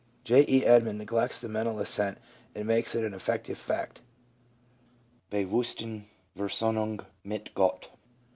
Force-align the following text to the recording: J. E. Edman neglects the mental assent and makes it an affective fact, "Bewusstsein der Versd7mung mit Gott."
J. 0.23 0.43
E. 0.47 0.61
Edman 0.65 0.97
neglects 0.97 1.39
the 1.39 1.47
mental 1.47 1.77
assent 1.77 2.17
and 2.55 2.67
makes 2.67 2.95
it 2.95 3.03
an 3.03 3.13
affective 3.13 3.55
fact, 3.59 4.01
"Bewusstsein 5.29 6.05
der 6.35 6.45
Versd7mung 6.45 7.05
mit 7.23 7.53
Gott." 7.53 7.89